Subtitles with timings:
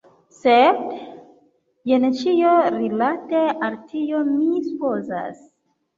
[0.35, 0.79] Sed...
[1.91, 5.45] jen ĉio rilate al tio, mi supozas.